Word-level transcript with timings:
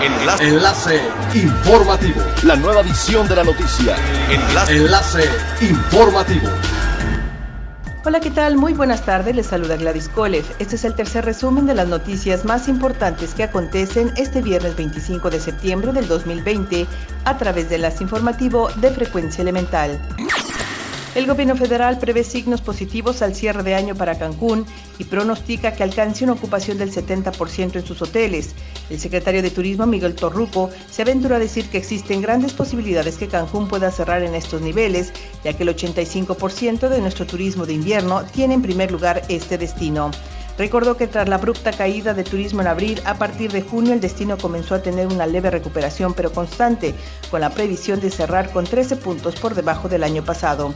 Enlace. 0.00 0.48
Enlace 0.48 1.00
informativo. 1.34 2.20
La 2.44 2.54
nueva 2.54 2.82
edición 2.82 3.26
de 3.26 3.34
la 3.34 3.42
noticia. 3.42 3.96
Enlace. 4.30 4.76
Enlace 4.76 5.24
informativo. 5.60 6.48
Hola, 8.04 8.20
¿qué 8.20 8.30
tal? 8.30 8.56
Muy 8.56 8.74
buenas 8.74 9.04
tardes, 9.04 9.34
les 9.34 9.48
saluda 9.48 9.76
Gladys 9.76 10.08
Kolev. 10.08 10.44
Este 10.60 10.76
es 10.76 10.84
el 10.84 10.94
tercer 10.94 11.24
resumen 11.24 11.66
de 11.66 11.74
las 11.74 11.88
noticias 11.88 12.44
más 12.44 12.68
importantes 12.68 13.34
que 13.34 13.42
acontecen 13.42 14.12
este 14.16 14.40
viernes 14.40 14.76
25 14.76 15.30
de 15.30 15.40
septiembre 15.40 15.92
del 15.92 16.06
2020 16.06 16.86
a 17.24 17.36
través 17.36 17.68
de 17.68 17.78
las 17.78 18.00
informativo 18.00 18.70
de 18.76 18.92
frecuencia 18.92 19.42
elemental. 19.42 20.00
El 21.18 21.26
gobierno 21.26 21.56
federal 21.56 21.98
prevé 21.98 22.22
signos 22.22 22.60
positivos 22.60 23.22
al 23.22 23.34
cierre 23.34 23.64
de 23.64 23.74
año 23.74 23.96
para 23.96 24.16
Cancún 24.20 24.64
y 25.00 25.04
pronostica 25.04 25.72
que 25.72 25.82
alcance 25.82 26.22
una 26.22 26.34
ocupación 26.34 26.78
del 26.78 26.92
70% 26.92 27.74
en 27.74 27.84
sus 27.84 28.00
hoteles. 28.00 28.54
El 28.88 29.00
secretario 29.00 29.42
de 29.42 29.50
Turismo, 29.50 29.84
Miguel 29.84 30.14
Torruco, 30.14 30.70
se 30.88 31.02
aventuró 31.02 31.34
a 31.34 31.40
decir 31.40 31.68
que 31.70 31.78
existen 31.78 32.22
grandes 32.22 32.52
posibilidades 32.52 33.16
que 33.16 33.26
Cancún 33.26 33.66
pueda 33.66 33.90
cerrar 33.90 34.22
en 34.22 34.36
estos 34.36 34.60
niveles, 34.60 35.12
ya 35.42 35.54
que 35.54 35.64
el 35.64 35.70
85% 35.70 36.88
de 36.88 37.00
nuestro 37.00 37.26
turismo 37.26 37.66
de 37.66 37.72
invierno 37.72 38.22
tiene 38.22 38.54
en 38.54 38.62
primer 38.62 38.92
lugar 38.92 39.22
este 39.28 39.58
destino. 39.58 40.12
Recordó 40.56 40.96
que 40.96 41.08
tras 41.08 41.28
la 41.28 41.34
abrupta 41.34 41.72
caída 41.72 42.14
de 42.14 42.22
turismo 42.22 42.60
en 42.60 42.68
abril, 42.68 43.02
a 43.04 43.14
partir 43.14 43.50
de 43.50 43.62
junio 43.62 43.92
el 43.92 44.00
destino 44.00 44.38
comenzó 44.38 44.76
a 44.76 44.82
tener 44.82 45.08
una 45.08 45.26
leve 45.26 45.50
recuperación 45.50 46.14
pero 46.14 46.30
constante, 46.30 46.94
con 47.28 47.40
la 47.40 47.50
previsión 47.50 47.98
de 47.98 48.12
cerrar 48.12 48.52
con 48.52 48.64
13 48.64 48.96
puntos 48.96 49.34
por 49.34 49.56
debajo 49.56 49.88
del 49.88 50.04
año 50.04 50.24
pasado. 50.24 50.74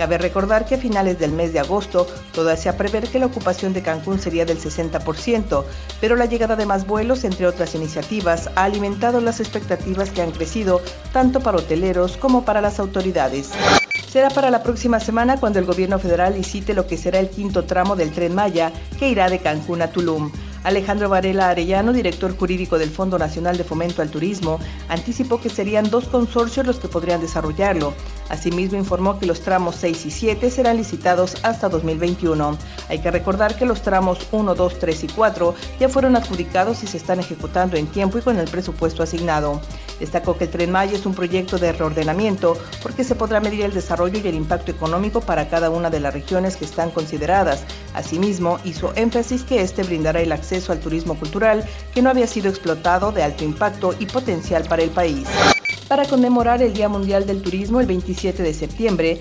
Cabe 0.00 0.16
recordar 0.16 0.64
que 0.64 0.76
a 0.76 0.78
finales 0.78 1.18
del 1.18 1.32
mes 1.32 1.52
de 1.52 1.58
agosto 1.58 2.06
todo 2.32 2.50
hacía 2.50 2.78
prever 2.78 3.06
que 3.08 3.18
la 3.18 3.26
ocupación 3.26 3.74
de 3.74 3.82
Cancún 3.82 4.18
sería 4.18 4.46
del 4.46 4.58
60%, 4.58 5.62
pero 6.00 6.16
la 6.16 6.24
llegada 6.24 6.56
de 6.56 6.64
más 6.64 6.86
vuelos, 6.86 7.22
entre 7.24 7.46
otras 7.46 7.74
iniciativas, 7.74 8.48
ha 8.54 8.64
alimentado 8.64 9.20
las 9.20 9.40
expectativas 9.40 10.08
que 10.08 10.22
han 10.22 10.30
crecido 10.30 10.80
tanto 11.12 11.40
para 11.40 11.58
hoteleros 11.58 12.16
como 12.16 12.46
para 12.46 12.62
las 12.62 12.80
autoridades. 12.80 13.50
Será 14.10 14.30
para 14.30 14.50
la 14.50 14.62
próxima 14.62 15.00
semana 15.00 15.38
cuando 15.38 15.58
el 15.58 15.66
gobierno 15.66 15.98
federal 15.98 16.32
licite 16.32 16.72
lo 16.72 16.86
que 16.86 16.96
será 16.96 17.18
el 17.18 17.28
quinto 17.28 17.64
tramo 17.64 17.94
del 17.94 18.10
tren 18.10 18.34
Maya 18.34 18.72
que 18.98 19.10
irá 19.10 19.28
de 19.28 19.40
Cancún 19.40 19.82
a 19.82 19.90
Tulum. 19.90 20.32
Alejandro 20.64 21.10
Varela 21.10 21.50
Arellano, 21.50 21.92
director 21.92 22.34
jurídico 22.36 22.78
del 22.78 22.88
Fondo 22.88 23.18
Nacional 23.18 23.58
de 23.58 23.64
Fomento 23.64 24.00
al 24.00 24.10
Turismo, 24.10 24.60
anticipó 24.88 25.42
que 25.42 25.50
serían 25.50 25.90
dos 25.90 26.08
consorcios 26.08 26.66
los 26.66 26.78
que 26.78 26.88
podrían 26.88 27.20
desarrollarlo. 27.20 27.92
Asimismo, 28.30 28.78
informó 28.78 29.18
que 29.18 29.26
los 29.26 29.40
tramos 29.40 29.74
6 29.76 30.06
y 30.06 30.10
7 30.10 30.50
serán 30.50 30.76
licitados 30.76 31.36
hasta 31.42 31.68
2021. 31.68 32.56
Hay 32.88 33.00
que 33.00 33.10
recordar 33.10 33.56
que 33.56 33.66
los 33.66 33.82
tramos 33.82 34.26
1, 34.30 34.54
2, 34.54 34.78
3 34.78 35.04
y 35.04 35.08
4 35.08 35.54
ya 35.80 35.88
fueron 35.88 36.14
adjudicados 36.14 36.82
y 36.84 36.86
se 36.86 36.96
están 36.96 37.18
ejecutando 37.18 37.76
en 37.76 37.88
tiempo 37.88 38.18
y 38.18 38.22
con 38.22 38.38
el 38.38 38.48
presupuesto 38.48 39.02
asignado. 39.02 39.60
Destacó 39.98 40.38
que 40.38 40.44
el 40.44 40.50
Tren 40.50 40.70
Maya 40.70 40.94
es 40.94 41.04
un 41.06 41.14
proyecto 41.14 41.58
de 41.58 41.72
reordenamiento 41.72 42.56
porque 42.82 43.04
se 43.04 43.16
podrá 43.16 43.40
medir 43.40 43.64
el 43.64 43.74
desarrollo 43.74 44.20
y 44.22 44.28
el 44.28 44.34
impacto 44.36 44.70
económico 44.70 45.20
para 45.20 45.48
cada 45.48 45.68
una 45.68 45.90
de 45.90 46.00
las 46.00 46.14
regiones 46.14 46.56
que 46.56 46.64
están 46.64 46.90
consideradas. 46.90 47.64
Asimismo, 47.94 48.60
hizo 48.64 48.92
énfasis 48.94 49.42
que 49.42 49.60
este 49.60 49.82
brindará 49.82 50.20
el 50.20 50.32
acceso 50.32 50.72
al 50.72 50.80
turismo 50.80 51.18
cultural 51.18 51.64
que 51.92 52.00
no 52.00 52.10
había 52.10 52.28
sido 52.28 52.48
explotado 52.48 53.10
de 53.10 53.24
alto 53.24 53.44
impacto 53.44 53.94
y 53.98 54.06
potencial 54.06 54.64
para 54.64 54.82
el 54.82 54.90
país. 54.90 55.26
Para 55.90 56.04
conmemorar 56.04 56.62
el 56.62 56.72
Día 56.72 56.88
Mundial 56.88 57.26
del 57.26 57.42
Turismo 57.42 57.80
el 57.80 57.88
27 57.88 58.44
de 58.44 58.54
septiembre, 58.54 59.20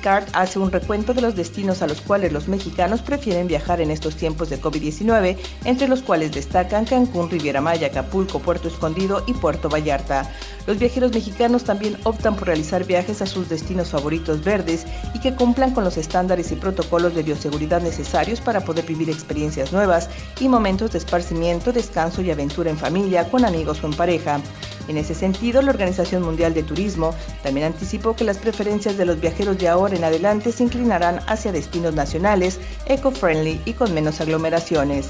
Card 0.00 0.28
hace 0.34 0.60
un 0.60 0.70
recuento 0.70 1.14
de 1.14 1.20
los 1.20 1.34
destinos 1.34 1.82
a 1.82 1.88
los 1.88 2.00
cuales 2.00 2.32
los 2.32 2.46
mexicanos 2.46 3.02
prefieren 3.02 3.48
viajar 3.48 3.80
en 3.80 3.90
estos 3.90 4.14
tiempos 4.14 4.48
de 4.48 4.60
COVID-19, 4.60 5.36
entre 5.64 5.88
los 5.88 6.02
cuales 6.02 6.30
destacan 6.30 6.84
Cancún, 6.84 7.28
Riviera 7.28 7.60
Maya, 7.60 7.88
Acapulco, 7.88 8.38
Puerto 8.38 8.68
Escondido 8.68 9.24
y 9.26 9.32
Puerto 9.32 9.68
Vallarta. 9.68 10.30
Los 10.68 10.78
viajeros 10.78 11.12
mexicanos 11.12 11.64
también 11.64 11.96
optan 12.04 12.36
por 12.36 12.46
realizar 12.46 12.84
viajes 12.84 13.20
a 13.20 13.26
sus 13.26 13.48
destinos 13.48 13.90
favoritos 13.90 14.44
verdes 14.44 14.86
y 15.12 15.18
que 15.18 15.34
cumplan 15.34 15.74
con 15.74 15.82
los 15.82 15.96
estándares 15.96 16.52
y 16.52 16.54
protocolos 16.54 17.16
de 17.16 17.24
bioseguridad 17.24 17.82
necesarios 17.82 18.40
para 18.40 18.60
poder 18.60 18.86
vivir 18.86 19.10
experiencias 19.10 19.72
nuevas 19.72 20.08
y 20.38 20.48
momentos 20.48 20.92
de 20.92 20.98
esparcimiento, 20.98 21.72
descanso 21.72 22.22
y 22.22 22.30
aventura 22.30 22.70
en 22.70 22.78
familia, 22.78 23.28
con 23.28 23.44
amigos 23.44 23.82
o 23.82 23.86
en 23.86 23.94
pareja. 23.94 24.40
En 24.88 24.96
ese 24.98 25.16
sentido, 25.16 25.62
la 25.62 25.70
Organización 25.72 25.95
Mundial 26.20 26.54
de 26.54 26.62
Turismo 26.62 27.14
también 27.42 27.66
anticipó 27.66 28.14
que 28.14 28.24
las 28.24 28.38
preferencias 28.38 28.96
de 28.96 29.06
los 29.06 29.20
viajeros 29.20 29.58
de 29.58 29.68
ahora 29.68 29.96
en 29.96 30.04
adelante 30.04 30.52
se 30.52 30.62
inclinarán 30.62 31.20
hacia 31.26 31.52
destinos 31.52 31.94
nacionales, 31.94 32.60
eco-friendly 32.86 33.60
y 33.64 33.72
con 33.72 33.92
menos 33.94 34.20
aglomeraciones. 34.20 35.08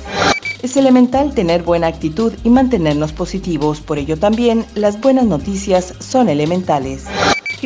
Es 0.63 0.77
elemental 0.77 1.35
tener 1.35 1.63
buena 1.63 1.87
actitud 1.89 2.33
y 2.43 2.51
mantenernos 2.51 3.13
positivos, 3.13 3.81
por 3.81 3.99
ello 3.99 4.17
también 4.19 4.65
las 4.75 5.01
buenas 5.01 5.25
noticias 5.27 5.95
son 5.99 6.29
elementales. 6.29 7.05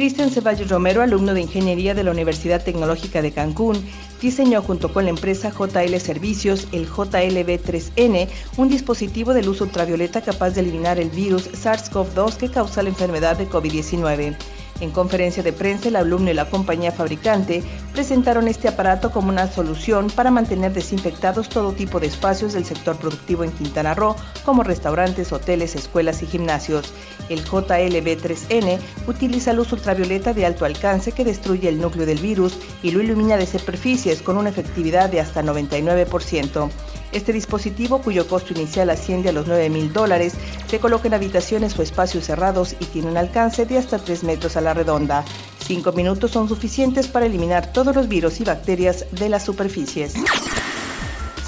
Cristian 0.01 0.31
Ceballos 0.31 0.71
Romero, 0.71 1.03
alumno 1.03 1.35
de 1.35 1.43
Ingeniería 1.43 1.93
de 1.93 2.03
la 2.03 2.11
Universidad 2.11 2.65
Tecnológica 2.65 3.21
de 3.21 3.33
Cancún, 3.33 3.85
diseñó 4.19 4.63
junto 4.63 4.95
con 4.95 5.05
la 5.05 5.11
empresa 5.11 5.51
JL 5.51 5.95
Servicios 5.99 6.69
el 6.73 6.89
JLB3N, 6.89 8.27
un 8.57 8.71
dispositivo 8.71 9.35
de 9.35 9.43
luz 9.43 9.61
ultravioleta 9.61 10.23
capaz 10.23 10.53
de 10.53 10.63
eliminar 10.63 10.99
el 10.99 11.11
virus 11.11 11.51
SARS-CoV-2 11.53 12.39
que 12.39 12.51
causa 12.51 12.83
la 12.83 12.89
enfermedad 12.89 13.37
de 13.37 13.47
COVID-19. 13.47 14.37
En 14.81 14.91
conferencia 14.91 15.43
de 15.43 15.53
prensa, 15.53 15.89
el 15.89 15.97
alumno 15.97 16.31
y 16.31 16.35
la 16.35 16.49
compañía 16.49 16.91
fabricante 16.91 17.63
presentaron 17.93 18.49
este 18.49 18.67
aparato 18.67 19.11
como 19.11 19.29
una 19.29 19.47
solución 19.47 20.09
para 20.09 20.31
mantener 20.31 20.73
desinfectados 20.73 21.51
todo 21.51 21.73
tipo 21.73 22.01
de 22.01 22.07
espacios 22.07 22.55
del 22.55 22.65
sector 22.65 22.97
productivo 22.97 23.45
en 23.45 23.53
Quintana 23.53 23.93
Roo, 23.93 24.17
como 24.45 24.63
restaurantes, 24.63 25.33
hoteles, 25.33 25.77
escuelas 25.77 26.23
y 26.23 26.27
gimnasios. 26.27 26.95
El 27.29 27.45
JLB3N 27.45 28.79
utiliza 29.07 29.53
luz 29.53 29.71
ultravioleta 29.73 30.33
de 30.33 30.47
alto 30.47 30.65
alcance 30.65 31.13
que 31.13 31.25
destruye 31.25 31.69
el 31.69 31.81
núcleo 31.81 32.07
del 32.07 32.19
virus 32.19 32.59
y 32.83 32.91
lo 32.91 33.03
ilumina 33.03 33.37
de 33.37 33.47
superficies 33.47 34.23
con 34.23 34.39
una 34.39 34.49
efectividad 34.49 35.11
de 35.11 35.21
hasta 35.21 35.43
99%. 35.43 36.71
Este 37.13 37.33
dispositivo, 37.33 38.01
cuyo 38.03 38.29
costo 38.29 38.53
inicial 38.55 38.91
asciende 38.91 39.31
a 39.31 39.33
los 39.33 39.47
9 39.47 39.69
mil 39.69 39.93
dólares, 39.93 40.35
se 40.69 40.79
coloca 40.79 41.09
en 41.09 41.15
habitaciones 41.15 41.79
o 41.79 41.83
espacios 41.83 42.25
cerrados 42.25 42.77
y 42.79 42.85
tiene 42.87 43.11
un 43.11 43.17
alcance 43.17 43.67
de 43.67 43.79
hasta 43.79 43.99
3 43.99 44.25
metros 44.25 44.57
a 44.57 44.61
la 44.61 44.75
redonda. 44.75 45.25
Cinco 45.59 45.93
minutos 45.93 46.31
son 46.31 46.49
suficientes 46.49 47.09
para 47.09 47.27
eliminar 47.27 47.73
todos 47.73 47.95
los 47.95 48.09
virus 48.09 48.41
y 48.41 48.45
bacterias 48.45 49.07
de 49.13 49.29
las 49.29 49.45
superficies. 49.45 50.15